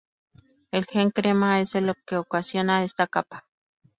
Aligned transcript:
El 0.71 0.85
gen 0.87 1.11
crema 1.11 1.59
es 1.59 1.75
el 1.75 1.93
que 2.07 2.17
ocasiona 2.17 2.83
esta 2.83 3.05
capa. 3.05 3.45